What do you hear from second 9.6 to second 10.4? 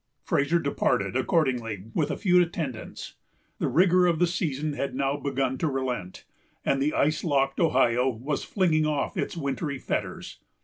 fetters.